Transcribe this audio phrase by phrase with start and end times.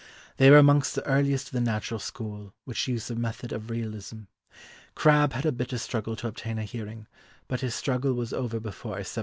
[0.37, 4.21] They were amongst the earliest of the natural school which used the method of realism.
[4.95, 7.05] Crabbe had a bitter struggle to obtain a hearing,
[7.47, 9.19] but his struggle was over before 1796.